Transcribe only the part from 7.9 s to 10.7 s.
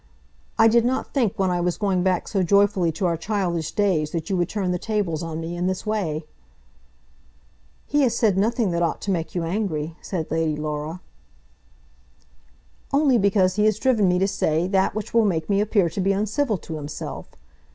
has said nothing that ought to make you angry," said Lady